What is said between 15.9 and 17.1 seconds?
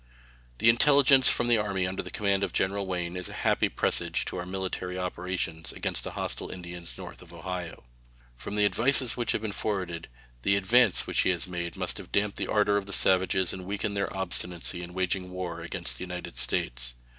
the United States.